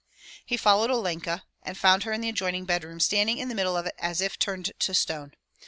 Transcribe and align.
He 0.43 0.57
followed 0.57 0.89
Olenka, 0.89 1.43
and 1.61 1.77
found 1.77 2.05
her 2.05 2.11
in 2.11 2.21
the 2.21 2.29
adjoining 2.29 2.65
bed 2.65 2.83
room 2.83 2.99
standing 2.99 3.37
in 3.37 3.49
the 3.49 3.53
middle 3.53 3.77
of 3.77 3.85
it 3.85 3.93
as 3.99 4.19
if 4.19 4.39
turned 4.39 4.71
to 4.79 4.93
stone. 4.95 5.33